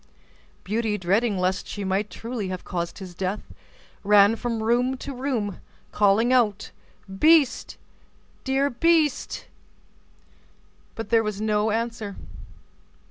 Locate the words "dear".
8.43-8.71